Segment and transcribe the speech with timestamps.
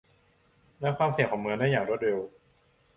[0.79, 2.19] และความเสี่ยงของเมืองได้อย่างรวดเร็ว